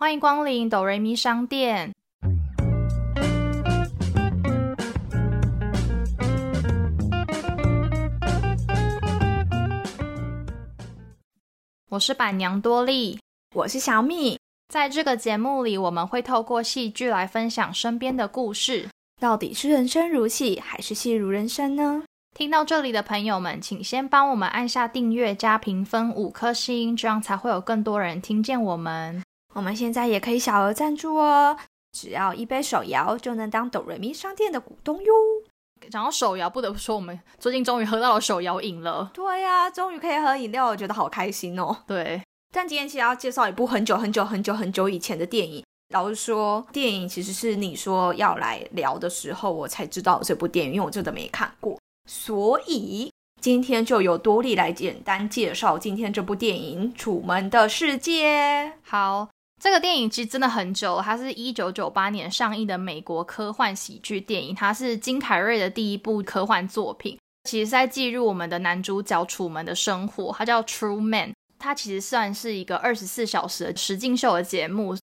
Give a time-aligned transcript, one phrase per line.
[0.00, 1.92] 欢迎光临哆瑞咪商店。
[11.88, 13.18] 我是板娘多莉，
[13.56, 14.38] 我是小米。
[14.68, 18.88] 在这个节目里，我们会透过戏剧来分享身边的故事。
[19.20, 22.04] 到底是人生如戏，还是戏如人生呢？
[22.36, 29.20] 听到这里的朋友们，请先帮我们按下订阅加评分五颗星，这样才会有更多人听见我们。
[29.58, 31.56] 我们现在也可以小额赞助哦，
[31.90, 35.12] 只要一杯手摇就能当哆瑞咪商店的股东哟。
[35.90, 39.10] 讲到手摇，不得不说，我们最近终于喝到了手摇饮了。
[39.12, 41.76] 对呀，终于可以喝饮料，我觉得好开心哦。
[41.88, 42.22] 对，
[42.54, 45.64] 但今天其实要介绍一部很久很久很久很久以前的电影。
[45.92, 51.76] 老实说，电影其实是你说要来聊的时候，我才知道这部电影，因为我真的没看过。
[52.08, 58.66] 所以今天就由多莉来简单介绍今天这部电影《楚门的世界》。
[58.84, 59.28] 好。
[59.60, 70.32] 这个电影其实真的很久了，它是一九九八年上映的美国科幻喜剧电影，它是金凯瑞的第一部科幻作品，其实在记录我们的男主角楚门的生活。
[70.38, 74.96] 它叫《True Man》，它其实算是一个二十四小时的实境秀的节目，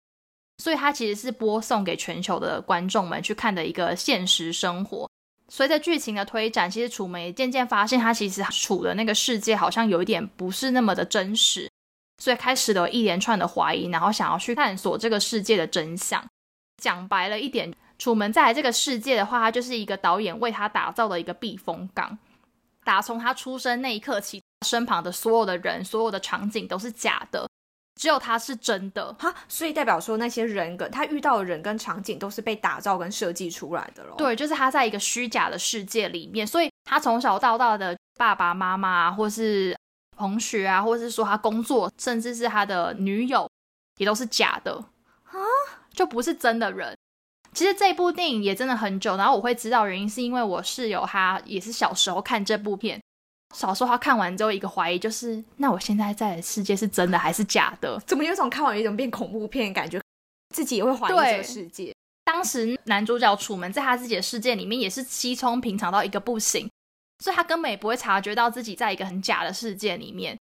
[0.63, 5.09] 所以它其实是播送给全球的观众们去看的一个现实生活。
[5.49, 11.69] 随着剧情的推展，其实楚门也渐渐发现，他其实处的那个世界好像有一点不是那么的真实。
[12.25, 16.25] 所以开始了一连串的怀疑，然后想要去探索这个世界的真相。
[16.81, 22.17] 讲白了一点，楚门在这个世界的话，他就是一个导演为他打造的一个避风港。
[22.83, 27.47] 打从他出生那一刻起，身旁的所有的人、所有的场景都是假的，
[28.01, 29.13] 只有他是真的。
[29.19, 34.15] 哈，所以代表说那些人跟他遇到的人跟场景都是被打造跟设计出来的咯。
[34.17, 39.77] 对，就是他在一个虚假的世界里面，所以他从小到大的爸爸妈妈或是。
[40.17, 43.49] 同学啊，或者是说他工作，甚至是他的女友，
[43.97, 44.73] 也都是假的
[45.23, 45.38] 啊，
[45.94, 46.95] 就不是真的人。
[47.53, 53.01] 其实这部电影也真的很久，然后我会知道原因，是因为我室友他也是小时候看这部片，
[53.56, 57.97] 小时候他看完之后一个怀疑就是，那我现在在的世界是真的还是假的？
[58.06, 60.01] 怎么有种看完有一种变恐怖片的感觉，
[60.53, 61.94] 自己也会怀疑这个世界。
[62.25, 66.69] 当时男主角楚门在他自己的世界里面也是稀松平常到一个不行。
[67.23, 70.37] 所以他根本也不会察觉到自己在一个很假的世界里面，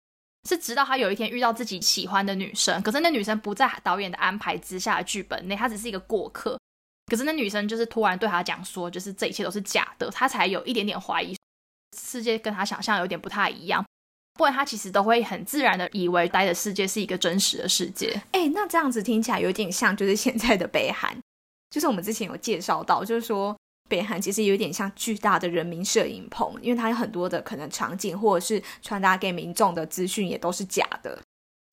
[0.49, 6.59] 是直到他有一天遇到自己喜欢的女生，可是那女生不在导演的安排之下的剧本内，她只是一个过客。
[7.05, 11.37] 可是那女生就是突然对他讲说，就是这一切都是假的，他才有一点点怀疑
[11.95, 13.85] 世界跟他想象有点不太一样。
[14.33, 18.19] 不然他其实都会很自然的以为待的世界是一个真实的世界。
[18.31, 21.15] 哎，那这样子听起来有点像就是现在的北韩，
[21.69, 23.55] 就是我们之前有介绍到，就是说。
[23.93, 31.21] 北韩其实有点像巨大的人民摄影棚，因为它有很多的可能场景，或者是传达给民众的资讯也都是假的。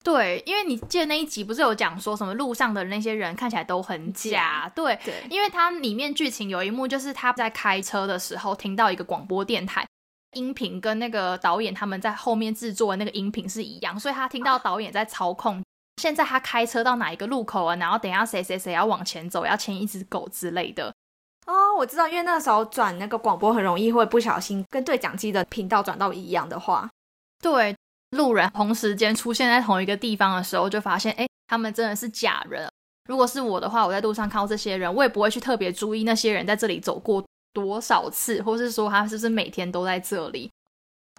[0.03, 4.71] 对，因为你记得那一集不是有讲说什么路上的那些人看起来都很假？
[4.75, 9.83] 对，对，因为它里面剧情有一幕就是他在开车的时候听到一个广播电台
[10.33, 15.63] 音频，跟那个导演他们在后面制作的那个音频是一样，所以他听到导演在操控。
[15.99, 17.75] 现在他开车到哪一个路口啊？
[17.77, 20.93] 然后等下谁谁谁要往前走，要牵一只狗之类的。
[21.47, 26.89] 哦，我知道，因为那时候转那个广播很容易会不小心跟对讲机的频道转到一样的话，
[27.41, 27.75] 对，
[28.11, 32.69] 路人同时间出现在同一个地方的时候，就发现，哎，他们真的是假人。
[33.09, 40.49] 如果是我的话，我在路上看到这些人，我也不会去特别注意那些人在这里走过多少次，或是说他是不是每天都在这里。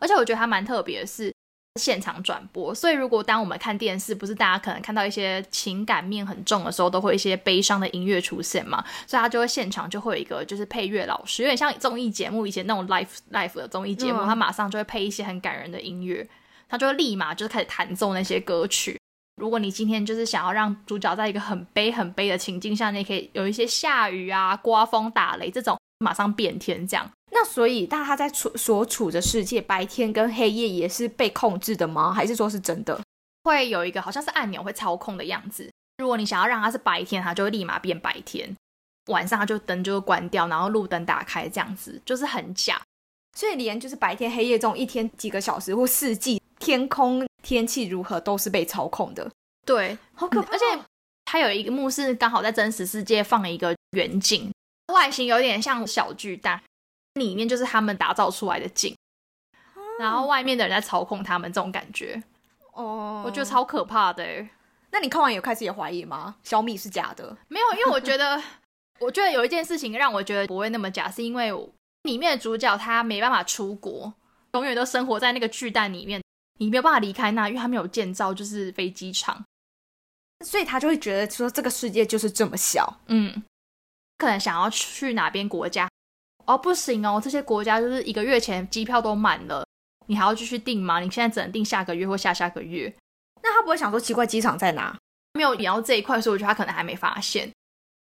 [0.00, 1.32] 而且我觉得他蛮特别的是。
[1.80, 8.84] 现场转播，所以如果当我们看电视，不是大家可能看到一些情感面很重的时候，都会一些悲伤的音乐出现嘛？
[9.06, 16.28] 所以他就会现场就会有一个就是配乐老师，有点像综艺节目以前那种 live live 的综艺节目，他马上就会配一些很感人的音乐，
[16.68, 18.98] 他就会立马就是开始弹奏那些歌曲。
[19.40, 27.10] 如果你今天就是想要让主角在一个很悲很悲的情境下，你可以有一些下雨啊、刮风打雷这种，马上变天这样。
[27.34, 32.12] 那所以，但他在处所处的世界，白天跟黑夜也是被控制的吗？
[32.12, 33.00] 还是说是真的？
[33.44, 35.68] 会有一个好像是按钮会操控的样子。
[35.96, 38.54] 如果你想要让它是白天，它就会立马变白天；
[39.06, 42.80] 晚上它就灯就会关掉，然后路灯打开，这样子就是很假。
[43.34, 49.30] 所以连就是白天黑夜这种一天几个小时或四季天空天气如何都是被操控的。
[49.64, 50.52] 对，好可怕。
[50.52, 50.64] 而且
[51.24, 54.52] 它有一个幕是刚好在真实世界放一个远景，
[54.92, 56.60] 外形有点像小巨蛋。
[57.14, 58.96] 里面就是他们打造出来的景，
[59.98, 62.22] 然后外面的人在操控他们，这种感觉
[62.72, 64.24] 哦，我觉得超可怕的。
[64.90, 66.36] 那你看完有开始也怀疑吗？
[66.42, 67.36] 小米是假的？
[67.48, 68.42] 没有，因为我觉得，
[69.00, 71.50] 我觉得有一件事情让我觉得不会那么假，是因为
[72.02, 74.12] 里面的主角他没办法出国，
[74.52, 76.22] 永远都生活在那个巨蛋里面，
[76.58, 79.44] 你没有办法离开那，因为他没有建造就是飞机场。
[80.44, 83.00] 所以他就会觉得说这个世界就是这么小。
[83.06, 83.42] 嗯，
[84.18, 85.88] 可能想要去哪边国家，
[86.46, 89.64] 哦，不行哦，这些国家就是一个月前机票都满了，
[90.06, 91.00] 你还要继续订吗？
[91.00, 92.92] 你现在只能订下个月或下下个月。
[93.42, 94.96] 那他不会想说奇怪机场在哪？
[95.34, 97.50] 没有聊到这一块，所以我觉得他可能还没发现。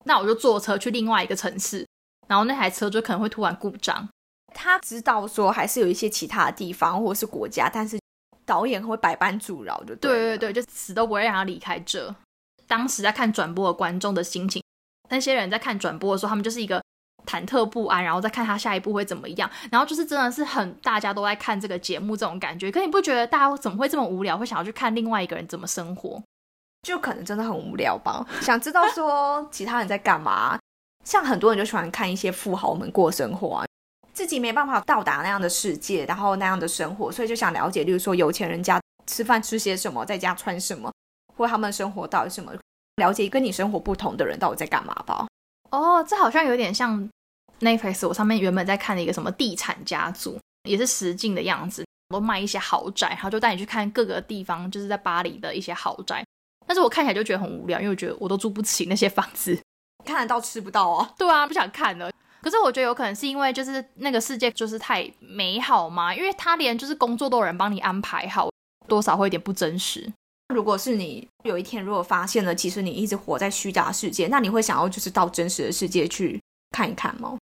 [0.06, 1.86] 那我就坐车去另外一个城市，
[2.28, 4.08] 然后那台车就可能会突然故障。
[4.54, 8.00] 他知道说还是有一些其他的地方或者是国家，但是
[8.46, 12.14] 导演会百般阻挠，就对对对，就死都不会让他离开这。
[12.68, 14.64] 当时在看转播的观众的心情，
[15.10, 16.82] 那些人在看转播的时候，他们就是一个
[17.30, 22.72] 忐忑不安，然后再看他下一步会怎么样，然后就是真的是很大家都在看这个节目这种感觉。
[22.72, 26.20] 可你不觉得大家怎么会这么无聊，会想要去看另外一个人怎么生活？
[26.82, 30.58] 就可能真的很无聊吧，想知道说 其他人在干嘛。
[31.06, 33.66] 像很多人就喜欢看一些富豪们过生活啊，
[34.14, 40.92] 自己没办法到达那样的世界，然后那样的生活，所以就想了解，例如说有钱人家吃饭吃些什么，在家穿什么，
[41.36, 42.52] 或他们生活到底什么，
[42.98, 45.28] 了解跟你生活不同的人到底在干嘛吧。
[45.72, 47.10] 哦，这好像有点像
[47.60, 56.24] Netflix，我上面原本在看的一个什么地产家族，也是实境的样子，都卖一些豪宅，然后就带你去看各个地方，就是在巴黎的一些豪宅。
[56.66, 59.60] 但是我看起来就觉得很无聊，因为我觉得我都住不起那些房子，
[60.06, 61.14] 看得到吃不到哦。
[61.18, 62.12] 对啊，不想看了。
[62.42, 68.50] 可是我觉得有可能是因为就是那个世界就是太美好嘛，因为他连就是工作都有人帮你安排好，
[68.88, 70.10] 多少会有点不真实。
[70.54, 76.42] 如果是你有一天如果发现了，其实你一直活在虚假世界，那你会想要就是到真实的世界去
[76.72, 77.38] 看一看吗？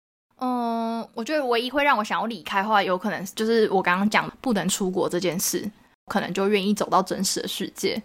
[0.45, 5.67] 嗯，我觉得唯一会让我想要离开的话，有可能就是我刚刚讲不能出国这件事，
[6.13, 8.03] 可能就愿意走到真实的世界。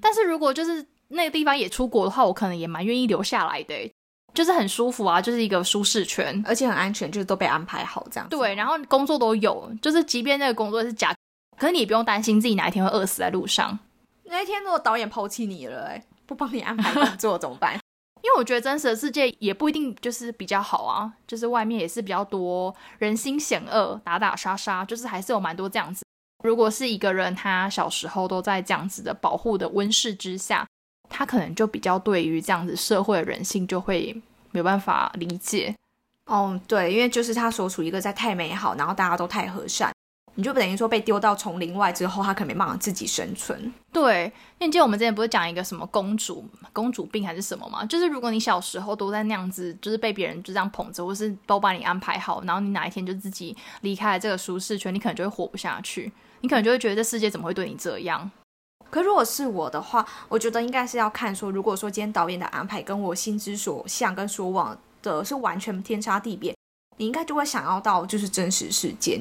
[0.00, 3.74] 但是如果就是那个地方也出国的话，我可能也蛮愿意留下来的，
[4.32, 8.28] 就是很舒服啊，就是一个舒适圈，而且很安全，就是都被安排好这样。
[8.28, 11.12] 对，然后工作都有，就是即便那个工作是假，
[11.58, 13.76] 可是你也不用担心自己哪一天会饿死在路上。
[14.24, 17.79] 那一天如果导演抛弃你了，哎，不帮你安排工作怎么办？
[18.22, 26.04] 因为我觉得真实的世界也不一定就是比较好啊，就是外面也是比较多人心险恶、打打杀杀，就是还是有蛮多这样子。
[26.44, 30.66] 如果是一个人，他小时候都在这样子的保护的温室之下，
[31.08, 34.14] 他可能就比较对于这样子社会的人性就会
[34.50, 35.74] 没有办法理解。
[36.26, 39.92] 哦，对，因为就是他所处一个在太美好，然后大家都太和善。
[40.36, 43.72] 你就等于说被丢到丛林外之后，他可能没办法自己生存。
[43.92, 47.84] 对，因为记得我们之前不是讲一个什么公主公主病还是什么吗？
[47.84, 56.12] 就是如果你小时候都在那样子，就是被别人就这样捧着，或是都把你安排好，然后你哪一天就自己离开了这个舒适圈，你可能就会活不下去。
[56.40, 58.30] 你可能就会觉得这世界怎么会对你这样？
[58.88, 66.54] 可如果是我的话，我觉得应该是要看说，如果说今天导演的安排跟我心之所向跟所往的是完全天差地别，
[66.96, 69.20] 你应该就会想要到就是真实世界。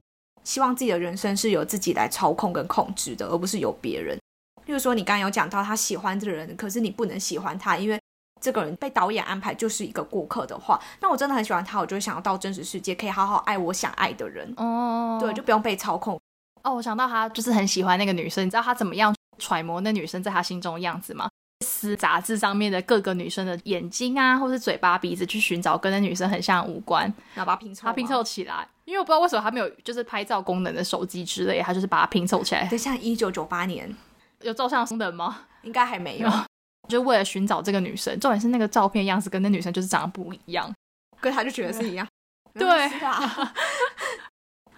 [0.50, 4.18] 希望自己的人生是由自己来操控跟控制的，而不是由别人。
[4.66, 8.02] 例如说，你刚刚有讲到他喜欢这个人，可是你不能喜欢他，因为
[8.42, 14.52] 这个人被导演安排就是一个过客的话，那我真的很喜欢他，我就会想要到真实世界，可以好好爱我想爱的人。
[14.58, 16.20] 哦，对，就不用被操控。
[16.64, 21.30] 哦，我想到他就是很喜欢那个女生，你知道他怎么样揣摩那女生在他心中的样子吗？
[21.64, 27.04] 撕杂志上面的各个女生的眼睛啊，或是嘴巴、鼻子，去寻找跟那女生很像五官，
[27.36, 28.68] 然后把它拼凑，他拼凑起来。
[28.90, 32.66] 因为我不知道为什么他没有就是拍照功能的手机之类，他就是把它拼凑起来。
[32.68, 33.96] 对，像一九九八年
[34.42, 35.46] 有照相功能吗？
[35.62, 36.30] 应该还没有。
[36.90, 40.74] 就为了寻找这个女生，重点是那个照片样子跟那女生就是长得不一样，
[41.22, 42.08] 可他就觉得是一样。
[42.58, 42.68] 对
[43.06, 43.54] 啊，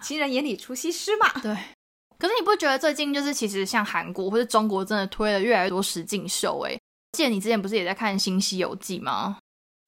[0.02, 1.26] 情人眼里出西施嘛。
[1.40, 1.56] 对。
[2.18, 6.60] 可是你不觉得最近就是其实像韩国或者中国真的推了越来越多实境秀？
[6.66, 6.78] 哎，
[7.12, 9.38] 记得你之前不是也在看《新西游记》吗？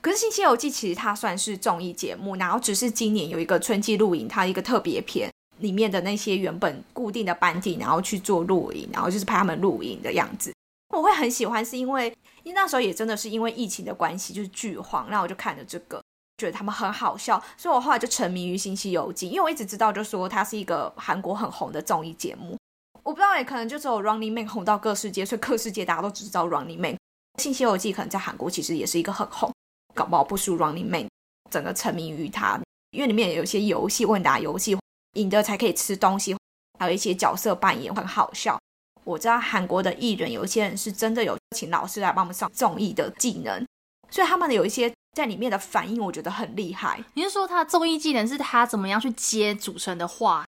[0.05, 10.53] 可是《新西游记》其实它算是综艺节目，然后只是今年有一个春季录影，它一个特别篇里面的那些原本固定的班底，然后去做录影，然后就是拍他们录影的样子。
[10.95, 16.03] 我会很喜欢，是因为因为那时候也真的是因为疫情的关系，就是剧荒，然后我就看了这个，
[16.37, 22.59] 觉得他们很好笑，所以我后来就沉迷于《新西游记》，因为我一直知道，就说它是一个韩国很红的综艺节目。
[23.03, 26.93] 我不知道，也可能就只有 Running Man 红到各世界，所以各世界大家都只知道 Running Man。
[27.43, 29.51] 《新西游记》可能在韩国其实也是一个很红。
[29.95, 31.09] 搞不好不输 Running Man，
[31.51, 32.61] 整个沉迷于它，
[32.91, 34.77] 因为里面有一些游戏问答游戏，
[35.15, 36.37] 赢的才可以吃东西，
[36.79, 38.59] 还有一些角色扮演很好笑。
[39.05, 43.65] 我知道韩国的艺人有一些人是真的有请老师来帮我们上综艺的技能，
[44.11, 47.03] 所以他们有一些在里面的反应，我觉得很厉害。
[47.15, 50.45] 你是说他的综艺技能是他怎么样去接主持人的话，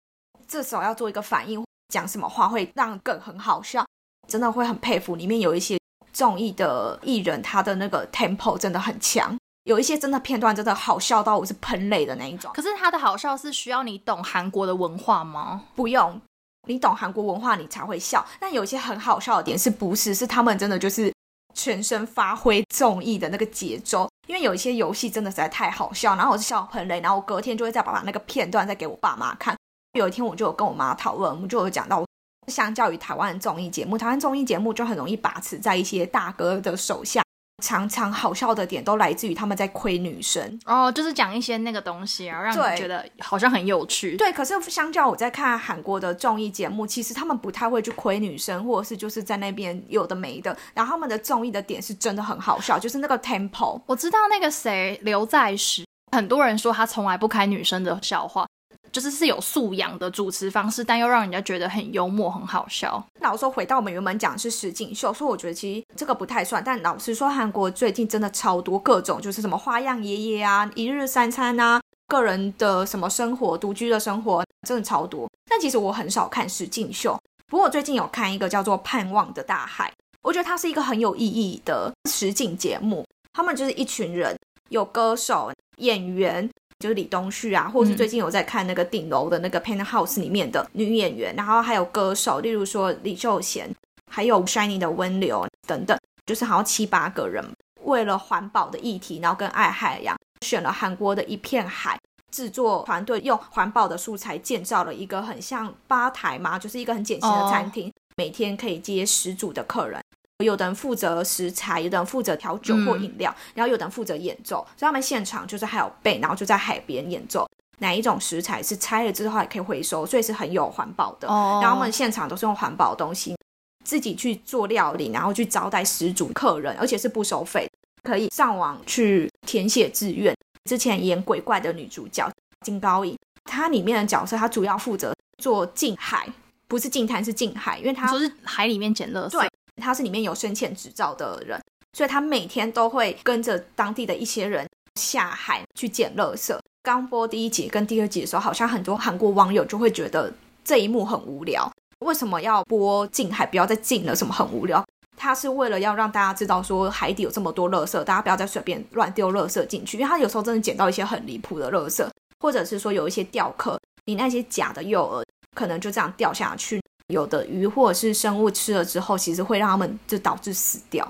[0.49, 3.87] 这时候要做一个反应，讲什么话会让更很好笑，
[4.26, 5.15] 真的会很佩服。
[5.15, 5.79] 里面有一些。
[6.16, 12.50] 综艺的艺人，他的那个 tempo 真的很强，有一些真的片段真的好笑到我是喷泪的那一种。
[12.54, 15.64] 可是他的好笑是需要你懂韩国的文化吗？
[15.75, 16.18] 不用，
[16.66, 18.25] 你懂韩国文化你才会笑。
[18.40, 20.14] 但有一些很好笑的点是不是？
[20.14, 21.12] 是他们真的就是
[21.52, 24.08] 全身发挥综艺的那个节奏。
[24.26, 29.54] 因为有一些游戏真的实在太好笑，然后我是笑喷泪，然后我隔天就会再把把那个片段再给我爸妈看。
[29.92, 32.04] 有一天我就有跟我妈讨论，我们就有讲到，
[32.49, 37.23] 相较于台湾综艺节目，台湾综艺节目就很容易把持在一些大哥的手下。
[37.62, 44.15] 常常好笑的点都来自于他们在亏女生哦，就是讲一些那个东西，然后让你觉得好像很有趣。
[44.19, 50.55] 对，可是相较我在看韩国的综艺节目，其实他们不太会去亏女生，或者是就是在那边有的没的。
[50.75, 53.81] 然后他们的综艺的点是真的很好笑，就是那个 tempo。
[53.87, 58.47] 我知道那个谁刘在石，很多人说他从来不开女生的笑话。
[58.92, 63.04] 就是是有素养的主持方式，但又让人家觉得很幽默、很好笑。
[63.21, 66.62] 老说，回到我们原本讲的是实景秀，所以我觉得其实这个不太算。
[66.64, 75.28] 但老实说，韩国最近真的超多各种，就是什么花样爷爷啊、一日三餐啊、个人的什么生活、独居的生活，真的超多。
[75.49, 77.18] 但其实我很少看实景秀，
[77.49, 79.88] 不过我最近有看一个叫做《盼望的大海》，
[80.23, 83.04] 我觉得它是一个很有意义的实景节目。
[83.33, 84.35] 他们就是一群人，
[84.71, 86.49] 有歌手、演员。
[86.78, 93.71] 就是李东旭啊，或者是最近有在看那个顶楼的那个 Penthouse 里面的女演员，然后还有歌手，例如说李秀贤，
[94.11, 97.45] 还有 Shining 的温流等等，就是好像七八个人
[97.85, 101.99] 为了环保的议题，然后跟爱海洋，选了韩国的一片海
[102.30, 109.99] 制作团队，用环保的素材建造了一个很像吧台嘛，就是一个很简型的餐厅，每天可以接十组的客人。
[110.45, 114.57] 有的人负责食材，有的人负责调酒或饮料，然后有的人负责演奏。
[114.76, 117.49] 所以他们现场就是还有背，然后就在海边演奏。
[117.78, 121.28] 哪一种食材是拆了之后还可以回收，所以是很有环保的。
[121.28, 123.37] 然后他们现场都是用环保的东西，
[123.85, 127.69] 自己去做料理，然后去招待十组客人，而且是不收费，
[128.02, 130.35] 可以上网去填写志愿。
[130.64, 132.31] 之前演鬼怪的女主角
[132.64, 136.26] 金高颖，她里面的角色，她主要负责做近海，
[136.69, 139.47] 不是近滩，是近海，因为她说是海里面捡垃圾。
[139.83, 141.61] 他是里面有深潜执照的人，
[141.92, 144.66] 所以他每天都会跟着当地的一些人
[145.00, 146.56] 下海去捡垃圾。
[146.83, 150.33] 刚播第一集跟第二集的时候，好像很多韩国网友就会觉得
[150.64, 153.45] 这一幕很无聊，为什么要播近海？
[153.47, 154.85] 不要再近了，什么很无聊？
[155.16, 162.06] 他是为了要让大家知道说海底有这么多垃圾，大家不要再随便乱丢垃圾进去，因为他有时候真的捡到一些很离谱的垃圾，
[162.38, 166.80] 或者是说有一些钓客，你那些假的诱饵可能就这样掉下去。
[167.08, 171.08] 有的鱼或者是生物吃了之后，其实会让他们就导致死掉。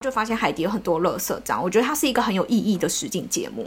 [0.00, 3.66] 就发现海底有很多垃圾，这样我觉得它是一个很有意义的实景节目。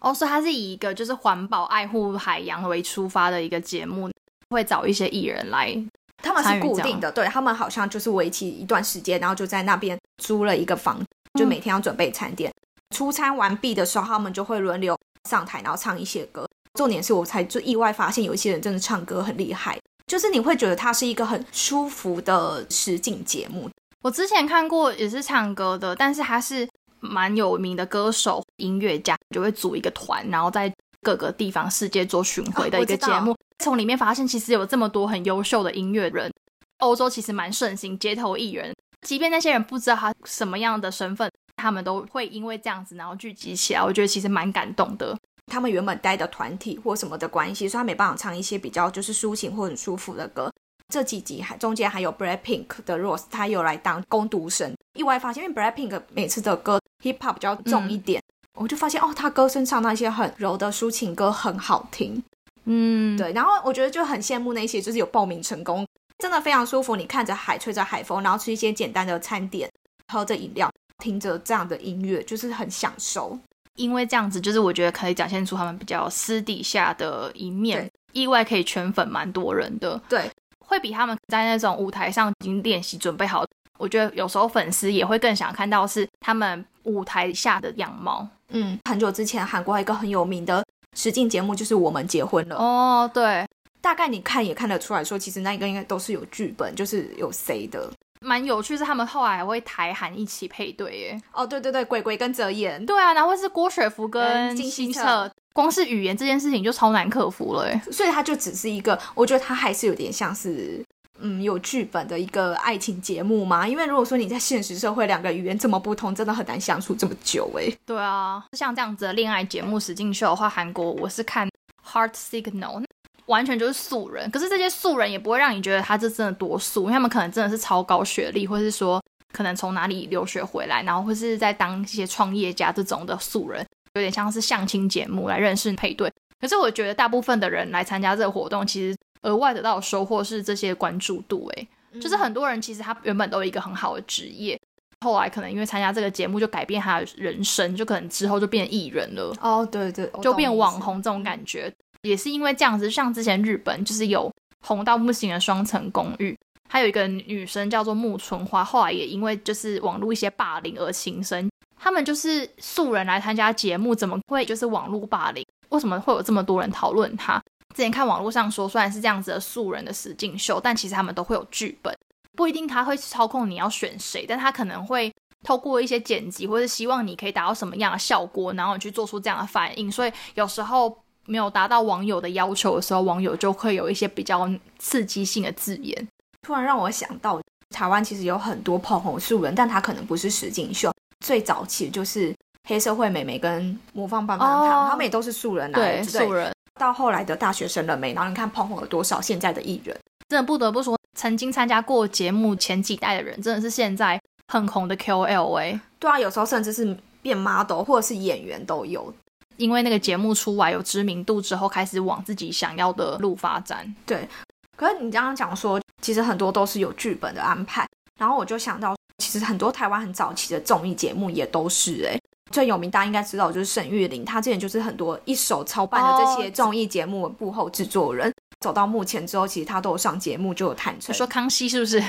[0.00, 4.10] 哦，所以它是以一个就是环保、爱护海洋为出发的一个节目，
[4.50, 5.74] 会找一些艺人来。
[6.22, 11.02] 他们是固定的，对他们好像就是为期一段时间，然后就在那边租了一个房，
[11.38, 12.52] 就每天要准备餐点。
[12.94, 14.96] 出餐完毕的时候，他们就会轮流
[15.28, 16.46] 上台，然后唱一些歌。
[16.74, 19.78] 重点是我才就意外发现，有一些人真的唱歌很厉害。
[20.14, 23.68] 就是你会觉得它是一个很舒服的实景节目。
[24.00, 26.68] 我之前看过也是唱歌的，但是他是
[27.00, 33.36] 蛮有名的歌手、音乐家，就会组一个团，然后在各个地方世界做巡回的一个节目。
[33.58, 36.32] 从里面发现，其实有这么多很优秀的音乐人。
[36.78, 43.82] 欧洲其实蛮盛行街头艺人，即便那些人不知道他什么样的身份，他们都会因为这样子然后聚集起来。
[43.82, 45.18] 我觉得其实蛮感动的。
[45.46, 50.52] 他们原本待的团体或什么的关系，所以他没办法唱一些比较就是抒情或很舒服的歌。
[50.92, 54.72] 这几集还中间还有 Blackpink 的 Rose，他有来当攻读生。
[54.98, 58.22] 意外发现，因为 Blackpink 每次的歌 Hip Hop 比较重一点，
[58.58, 62.22] 我就发现哦，他歌声唱那些很柔的抒情歌很好听。
[62.64, 63.32] 嗯，对。
[63.32, 65.86] 然后我觉得就很羡慕那些就是有报名成功，
[66.18, 66.94] 真的非常舒服。
[66.96, 69.68] 你看着海，吹着海风，然后吃一些简单的餐点，
[70.12, 70.70] 喝着饮料，
[71.02, 73.38] 听着这样的音乐，就是很享受。
[73.76, 80.00] 因为这样子，就是我觉得可以展现出他们比较私底下的一面，意外可以圈粉蛮多人的。
[80.08, 83.44] 对，会比他们在那种舞台上已经练习准备好。
[83.76, 88.26] 我觉得有时候粉丝也会更想看到是他们舞台下的样貌。
[88.50, 90.64] 嗯，很久之前韩国一个很有名的
[90.96, 92.56] 实境节目就是《我们结婚了》。
[92.58, 93.44] 哦，对，
[93.80, 97.90] 大概你看也看得出来说，其实那个应该都是有剧本，就是有谁的。
[98.24, 101.22] 蛮有趣，是他们后来还会台韩一起配对耶。
[101.32, 107.70] 哦，对对对，鬼鬼跟泽演，对啊，然后是郭雪芙跟金星澈，光是语言这件事情就超难克服了。
[107.92, 110.84] 所以他就只是一个，我觉得他还是有点像是，
[111.18, 113.68] 嗯，有剧本的一个爱情节目嘛。
[113.68, 117.70] 因为如果说你在现实社会，两个语言这么不同，真的很难相处这么久哎。
[117.84, 121.48] 对啊，像这样子的恋爱节目实境秀的话，韩国我是看
[121.86, 122.84] Heart Signal。
[123.26, 129.02] 完全就是素人，可是这些素人也不会让你觉得他这真的多素，因为他们可能真的是超高学历，或是说
[129.32, 136.12] 可能从哪里留学回来，然后或是在当一些创业家这种的素人，有点像是相亲节目来认识配对。
[136.40, 141.48] 可是我觉得大部分的人来参加这个活动，其实额外得到的收获是这些关注度。
[141.56, 144.60] 诶，就是很多人其实他原本都有一个很好的职业，
[145.00, 149.34] 后来可能因为参加这个节目，就改变他的人生，就可能之后就变艺人了。
[149.40, 151.72] 哦，对对，就变网红这种感觉，
[152.04, 152.88] 也是因为这样子。
[152.90, 154.30] 像之前日本就是有
[154.60, 161.50] 红到不行的双层公寓，还有一个女生叫做木村花，后来也因为就是网络一些霸凌而轻生。
[161.76, 165.44] 他们就是素人来参加节目，怎么会就是网络霸凌？
[165.70, 167.42] 为什么会有这么多人讨论他？
[167.74, 171.92] 之前看网络上说，虽然是这样子的素人的实境秀，但其实他们都会有剧本。
[172.36, 179.90] 不一定他会操控你要选谁，但他可能会透过一些剪辑，或是希望你可以达到什么样的效果，然后你去做出这样的反应。
[179.90, 186.08] 所以有时候没有达到网友的要求的时候，网友就会有一些比较刺激性的字眼。
[186.42, 187.40] 突然让我想到，
[187.70, 190.92] 台湾其实有很多捧红素人，但他可能不是实境秀。
[191.24, 192.34] 最早期就是
[192.68, 196.52] 黑社会美眉跟魔方棒棒糖，他们也都是素人来，对素人。
[196.78, 198.12] 到后来的大学生了没？
[198.12, 199.96] 然后你看捧红了多少现在的艺人，
[200.28, 200.98] 真的不得不说。
[201.16, 204.20] 曾经参加过节目前几代的人，真的是现在
[204.52, 205.80] 很红的 KOL 哎。
[206.00, 209.14] 对啊，有时候甚至是变 model 或者是演员都有。
[209.56, 213.94] 因为那个节目出来有知名度之后，开始往自己想要的路发展。
[214.06, 214.28] 对，
[214.76, 217.86] 可是你刚刚讲说，其实很多都是有剧本的安排。
[218.18, 222.18] 然后我就想到，其实很多台湾很早期的综艺节目也都是哎，
[222.52, 228.32] 最有名大家应该知道就是沈玉琳，她之前就是很多一手操办的这些综艺节目幕后制作人。
[228.60, 232.02] 走到目前之后，其实他都有上节目，就有坦诚说康熙是不是？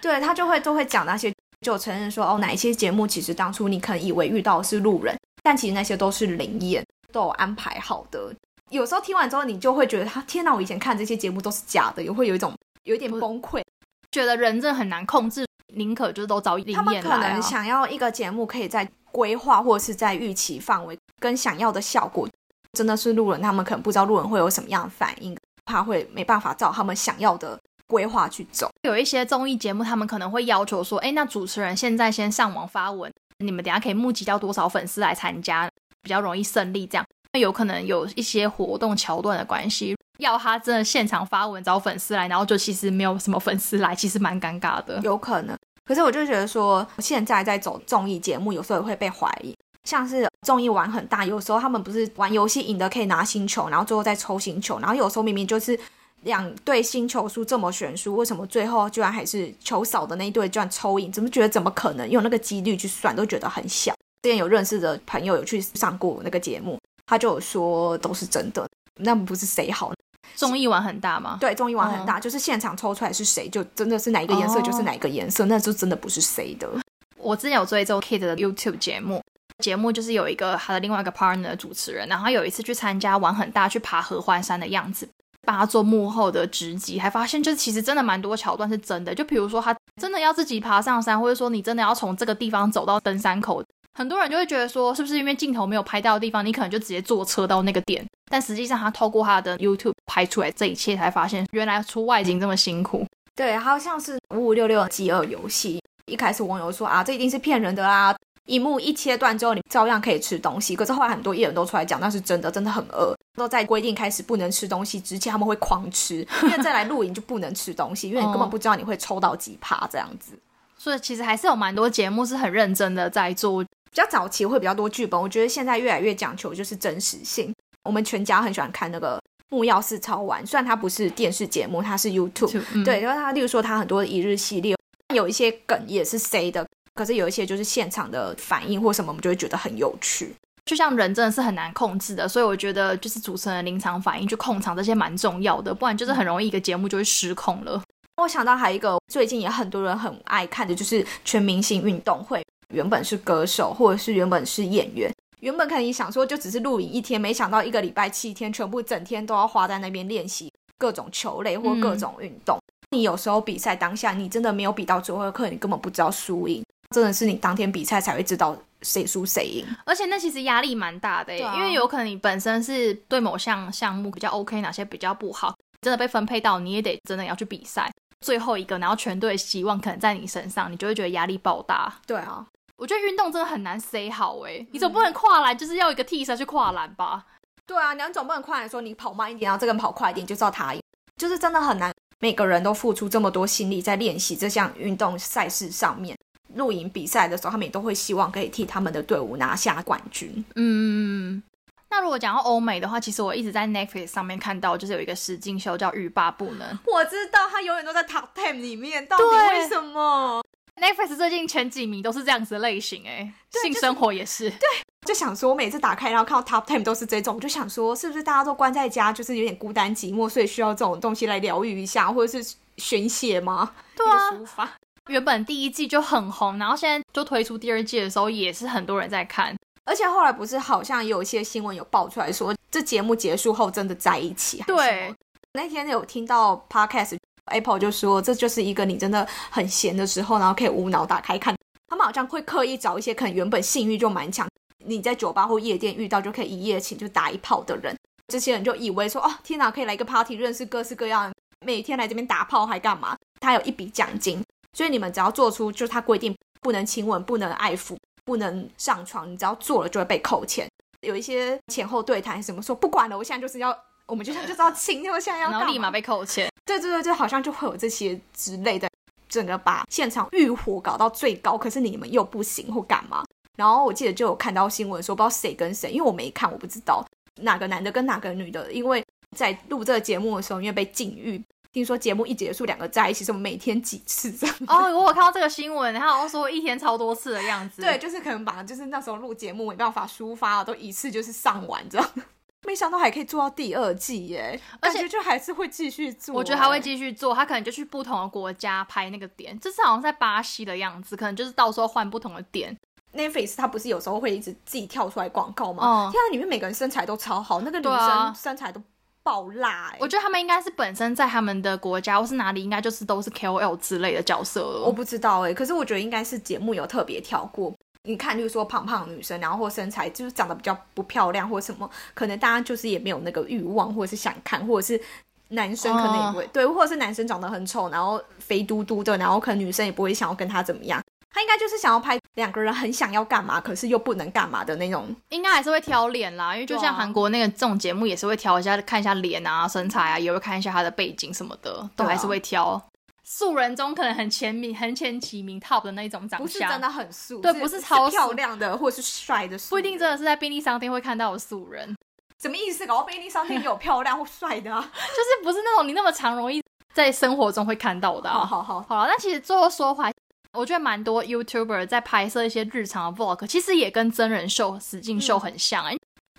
[0.00, 8.34] 对他就会都会讲那些，就承认说哦，哪一些节目其实当初你可能以为遇到的是路人，但其实那些都是灵验，都有安排好的。
[8.70, 13.62] 有时候听完之后，你就会觉得他天哪，我以前看这些节目都是假的，也会有一种有一点崩溃，
[14.10, 22.28] 觉得人真的很难控制，宁可就是都找灵验他们可能想要一个节目可以在规划或者是在预期范围跟想要的效果，
[22.72, 25.36] 真的是路人，他们可能不知道路人会有什么样的反应。
[25.64, 28.70] 怕会没办法照他们想要的规划去走。
[28.82, 33.12] 有一些综艺节目，他们可能会要求说：“哎，那主持人现在先上网发文，
[33.44, 35.68] 你们等下可以募集到多少粉丝来参加，
[36.02, 44.98] 比较容易胜利。”这样，那有可能有一些活动桥段的关系，要他真的现场发文找粉丝来，然后就其实没有什么粉丝来，其实蛮尴尬的。
[45.02, 49.54] 有可能，可是我就觉得说，现在在走综艺节目，有时候也会被怀疑。
[49.84, 55.78] 像是综艺玩很大，有时候他们不是玩游戏赢的可以拿星球，然后最后再抽星球，然后有时候明明就是
[56.26, 61.10] 两对星球数这么悬殊，为什么最后居然还是球少的那一队居然抽赢？
[61.10, 62.08] 怎么觉得怎么可能？
[62.10, 63.94] 用那个几率去算都觉得很小。
[64.22, 69.92] 之前有认识的朋友有去上过那个节目，他就有说都是真的，那不是谁好？
[70.34, 71.38] 综艺玩很大吗？
[71.40, 76.68] 对，综艺玩很大，就是现场抽出来是谁，就真的是哪一个颜色就是哪一个颜色，那就真的不是谁的。
[77.16, 79.22] 我之前有追周 Kid 的 YouTube 节目。
[79.64, 85.08] 节目就是有一个他的另外一个 partner 主持人，然后有一次去参加玩很大去爬合欢山的样子，
[85.46, 89.14] 帮他做幕后的直击，还发现就是其实真的蛮多桥段是真的。
[89.14, 98.04] 就比如说他真的要自己爬上山，或者说你真的要从这个地方走到登山口，很多人就会觉得说是不是因为镜头没有拍到的地方，你可能就直接坐车到那个点。
[98.28, 103.06] 但实际上他透过他的 YouTube 拍出来这一切，才发现原来出外景这么辛苦。
[103.36, 108.14] 对，好像是五五六六饥饿游戏，一开始网友说啊，这一定是骗人的啊。
[108.46, 110.74] 一幕一切断之后，你照样可以吃东西。
[110.74, 113.14] 可是后来很多艺人都出来讲，那是真的，真的很饿。
[113.36, 120.32] 都在规定开始不能吃东西之前，他们会狂吃， 因为再来露营就不能吃东西，因为你根本不知道你会抽到几趴这样子。
[120.78, 123.62] 所以其实还是有蛮多节目是很认真的在做。
[123.62, 127.50] 比较早期会比较多剧本，我觉得现在越来越讲求就是真实性。
[127.82, 132.84] 我们全家很喜欢看那个木曜四超玩，虽然它不是电视节目，它是 YouTube。
[132.84, 134.76] 对，因为它例如说它很多一日系列，
[135.14, 136.65] 有一些梗也是 C 的。
[136.96, 140.34] 可是有一些就是现场的反应或什么，我们就会觉得很有趣。
[140.64, 147.80] 就像人真的是很难控制的，所以我觉得就是主持人临场反应去控场这些蛮重要的，不然就是很容易一个节目就会失控了。
[148.16, 152.42] 我想到还有一个最近也很多人很爱看的，就是全明星运动会。
[152.74, 162.58] 原本是歌手或者是原本是演员，原本可以想说就只是录影一天，没想到一个礼拜七天，全部整天都要花在那边练习各种球类或各种运动。
[162.90, 166.64] 你有时候比赛当下，你真的没有比到最后一刻，你根本不知道输赢。
[166.96, 181.92] 真的是你当天比赛才会知道谁输谁赢，而且那其实压力蛮大的，因为有可能你本身是对某项项目比较 OK，哪些比较不好，真的被分配到你也得真的要去比赛最后一个，然后全队希望可能在你身上，你就会觉得压力爆大。
[182.06, 182.46] 对啊，
[182.78, 187.26] 我觉得运动真的很难 say 好哎，你总不能跨栏就是要一个替身去跨栏吧？
[187.66, 190.80] 对啊，你总不能跨栏说你跑慢一点，然后这个人跑快一点就知道他赢，
[191.18, 191.92] 就是真的很难。
[192.20, 196.16] 每个人都付出这么多心力在练习这项运动赛事上面。
[196.54, 200.44] 露营比赛的时候，他们也都会希望可以替他们的队伍拿下冠军。
[200.54, 201.42] 嗯，
[201.90, 206.68] 那如果讲到欧美的话，其实我一直在 Netflix 上面看到，就是有一个实境秀叫《欲罢不能》。
[206.86, 210.42] 我知道他永远都在 Top Ten 里面，到底为什么
[210.76, 213.32] ？Netflix 最近前几名都是这样子的类型，哎，
[213.62, 214.50] 性生活也是。
[214.50, 214.68] 对，
[215.06, 223.72] 就想说，我每次打开然后看到 Top Ten 都是这种，我就想说，是不是大家都关在家，就是有点孤单寂寞，所以需要这种东西来疗愈一下，或者是宣泄吗？
[223.96, 224.76] 对啊。
[225.08, 229.54] 原本第一季就很红，然后现在就推出第二季的时候，也是很多人在看。
[229.84, 234.62] 而且后来不是好像有一些新闻有爆出来说，这节目结束后真的在一起。
[234.66, 235.14] 对，
[235.52, 241.54] 那天有听到 Podcast Apple 就说，这就是一个你真的很闲的时候，然后可以无脑打开看。
[241.88, 244.48] 他们好像会刻意找一些可能原本性欲就蛮强，
[244.84, 251.32] 你在酒吧或夜店遇到就可以一夜情就打一炮的人，这些人就以为说，哦，天哪，可以来一个 party，认识各式各样，
[251.64, 253.16] 每天来这边打炮还干嘛？
[253.38, 254.42] 他有一笔奖金。
[254.76, 260.68] 所以你们只要做出，就是他规定不能亲吻、不能爱抚、不能上床，你只要做了就会被扣钱。
[261.00, 263.74] 有一些前后对谈什么说不管了，我现在就是要，
[264.06, 266.50] 我们就像就是要亲，我现在要，然后立马被扣钱。
[266.66, 268.86] 对对对，就好像就会有这些之类的，
[269.30, 273.24] 整个把现场欲火搞到最高，可是你们又不行或干嘛。
[273.56, 277.02] 然后我记得就有看到新闻说，不知道谁跟谁，因为我没看，我不知道
[277.36, 279.02] 哪个男的跟哪个女的，因为
[279.34, 281.42] 在录这个节目的时候，因为被禁欲。
[281.76, 284.56] 听说节目一结束，两个在一起，什么每天几次这样？
[284.66, 287.82] 哦，我有看到这个新闻，他好像说一天超多次的样子。
[287.84, 292.10] 对，就是可能把就是那时候录节目没办法抒发，都一次就是上完这样。
[292.64, 296.34] 没想到还可以做到第二季耶，而且就还是会继续做。
[296.34, 299.60] 我觉得他会继续做，他可能就去不同的国家拍那个点。
[299.60, 302.74] 这次好像在巴西的样子，可能就是到时候换不同的点。
[303.14, 306.10] Netflix 他不是有时候会一直自己跳出来广告吗？
[306.10, 308.80] 天啊，里面每个人身材都超好，那个女生身材都。
[309.26, 309.92] 爆辣！
[309.98, 314.82] 我觉得他们应该是本身在他们的国家或是哪里，应该就是都是 KOL 之类的角色了。
[314.84, 317.74] 我不知道哎，可是我觉得应该是节目有特别挑过。
[318.04, 325.00] 你看，就是说胖胖女生，然后或身材就是长得比较不漂亮，或什么，可能大家就是也没有那个欲望，或者是想看，或者是
[325.48, 331.02] 男生可能也不会对，或者是男生长得很丑，然后肥嘟嘟的，然后可能女生也不会想要跟他怎么样。
[331.36, 335.14] 他应该就是想要拍两个人很想要干嘛，可是又不能干嘛的那种。
[335.28, 342.82] 应该还是会挑脸啦，因为就像韩国那个这种节目，也是会挑一下，看一下脸啊、身材啊，也会看一下他的背景什么的，都还是会挑。
[343.22, 351.94] 素人中可能很前名、很前几名 top 的那种长相，不是真的很素，对，不是超漂亮的，或者是帅的，不一定真的是在便利商店会看到的素人。
[352.40, 352.86] 什么意思？
[352.86, 356.62] 搞到便利商店有漂亮或帅的，啊 就是不是那种你那么常容易
[356.94, 358.30] 在生活中会看到的。
[358.30, 360.14] 好好好，好了，那其实最后说回来。
[360.56, 365.96] 我觉得蛮多 YouTuber 在拍摄一些日常的 Vlog，其实也跟真人秀、实境秀很像哎。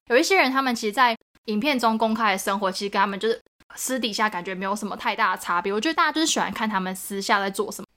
[0.10, 3.40] 有一些人，他们其实，在影片中公开的生活，其实跟他们就是
[3.76, 5.72] 私底下感觉没有什么太大的差别。
[5.72, 7.88] 我觉得大家就是喜欢看他们私下在做什么。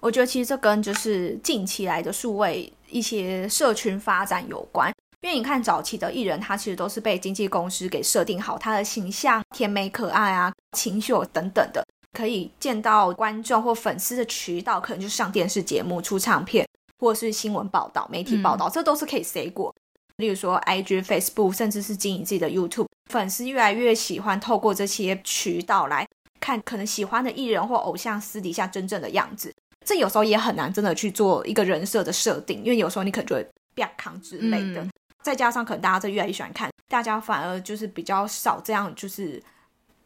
[0.00, 4.92] 我觉得其实这跟就是近期来的数位一些社群发展有关。
[5.20, 11.84] 因为你看早期的艺人，他其实都是被经纪公司给设定好他的形象，甜美可爱啊、清秀等等的。
[12.18, 16.66] 可以见到观众或粉丝的渠道，可能就是上电视节目、出唱片，
[16.98, 19.72] 或者是新闻报道、媒体报道，这都是可以 say 过。
[20.16, 26.04] 例如说，IG、Facebook，甚至是经营自己的 YouTube，粉丝越来越喜欢透过这些渠道来
[26.40, 29.54] 看可能喜欢的艺人或偶像私底下真正的样子。
[29.86, 34.84] 这有时候也很难真的去做一个人设的设定，因为有时候你可能就会变康之类的。
[35.22, 39.40] 再加上可能大家这越来越喜欢看，大家反而就是比较少这样就是。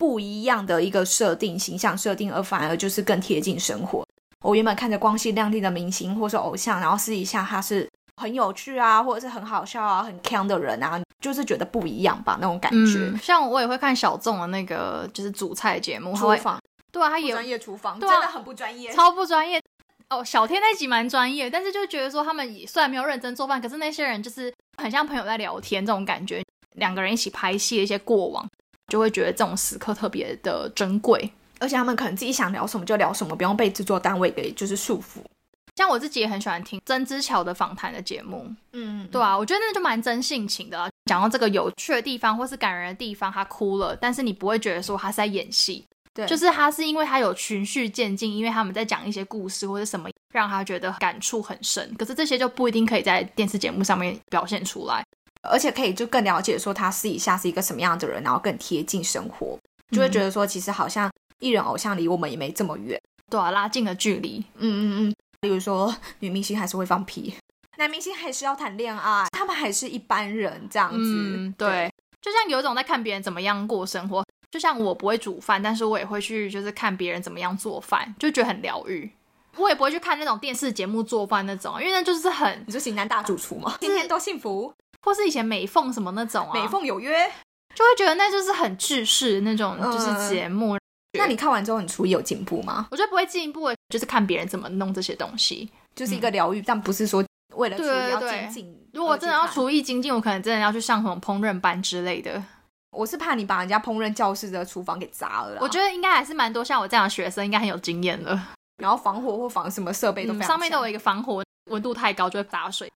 [0.03, 4.05] 不一样的一个设定形象设定，而反而就是更贴近生活。
[4.41, 7.88] 我原本看着光鲜亮丽的明星或是偶像，然后私底下他是
[8.21, 13.17] 很有趣啊，或者是很好笑啊、很强的人啊，就是觉得不一样吧，那种感觉。
[13.19, 16.61] 像我也会看小众的那个就是煮菜节目，厨房。
[16.91, 19.62] 对啊，他也专业厨房，真的很不专业，超不专业。
[20.11, 26.43] 哦，小天那集蛮专业，但是就觉得说他们也虽然没有认真做饭，可是那些人就是很像朋友在聊天这种感觉，
[26.75, 28.45] 两个人一起拍戏的一些过往。
[28.93, 35.23] 就会觉得这种时刻特别的珍贵，而且他们可能自己想聊什么就聊什么，不用被制作单位给就是束缚。
[35.77, 40.79] 像我自己也很喜欢听曾之乔的访谈的节目，嗯，对啊，我觉得那就蛮真性情的。
[40.79, 51.95] 啊讲到这个有趣的地方或是感人的地方，他哭了，但是你不会觉得说他是在演戏，对，就是他是因为他有循序渐进，因为他们在讲一些故事或者什么，让他觉得感触很深。
[51.99, 55.03] 可是这些就不一定可以在电视节目上面表现出来。
[55.43, 59.59] 而且可以就更了解说他私底下是一个什么样的人，然后更贴近生活，
[59.91, 64.45] 就会觉得说其实好像艺人偶像离我们也没这么远，对啊，拉近了距离。
[64.57, 67.35] 嗯嗯嗯，例如说女明星还是会放屁，
[67.77, 71.53] 男明星还是要谈恋爱，他们还是一般人这样子。
[71.59, 79.11] 对，就像有一种在看别人怎么样过生活，就像我不会煮饭，但是我也会去就是看别人怎么样做饭，就觉得很疗愈。
[79.57, 84.73] 我也不会去看那种电视节目做饭那种，因为那就是很你说型男大主厨嘛，今天都幸福。
[85.03, 87.27] 或是以前美凤什么那种啊，美凤有约，
[87.75, 90.79] 就会觉得那就是很制式那种，就是节目。
[91.19, 92.88] 那你看完之后，你厨艺有进步吗？
[92.91, 95.69] 我觉得不会进步，就是看别人怎么弄这些东西。
[95.95, 97.23] 就是一个疗愈，但不是说
[97.55, 98.88] 为了厨艺要精进。
[98.95, 102.43] 如果真的要厨艺精进，我可能真的要去上什么烹饪班之类的。
[102.97, 105.59] 我是怕你把人家烹饪教室的厨房给砸了。
[105.61, 108.49] 我觉得应该还是蛮多像我这样的学生，应该很有经验了。
[108.83, 112.91] 然后防火或防什么设备都非嗯，上面都有一个防火，温度太高就会打水。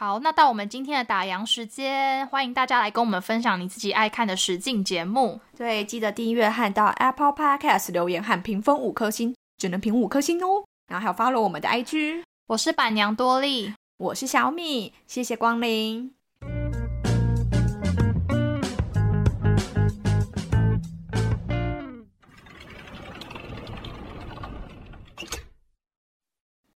[0.00, 5.40] 好，那到我们今天的打烊时间，欢迎大家来跟我们分享你自己爱看的实境节目。
[5.56, 10.64] 对，记得订阅和到 Apple Podcast 留言和评分五颗星，只能评五颗星哦。
[10.86, 16.14] 然后还有 follow 我们的 IG，我是板娘多莉，我是小米，谢谢光临。